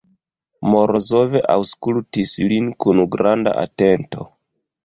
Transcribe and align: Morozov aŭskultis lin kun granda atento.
Morozov 0.69 1.35
aŭskultis 1.57 2.33
lin 2.53 2.73
kun 2.87 3.05
granda 3.17 3.55
atento. 3.69 4.31